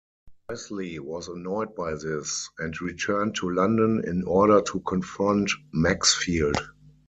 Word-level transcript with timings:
Wesley 0.49 0.97
was 0.97 1.27
annoyed 1.27 1.75
by 1.75 1.93
this 1.93 2.49
and 2.57 2.81
returned 2.81 3.35
to 3.35 3.51
London 3.51 4.01
in 4.03 4.23
order 4.23 4.59
to 4.63 4.79
confront 4.79 5.51
Maxfield. 5.73 6.55